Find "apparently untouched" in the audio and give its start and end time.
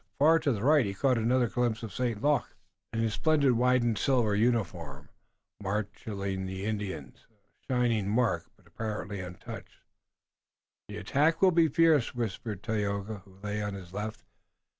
8.65-9.81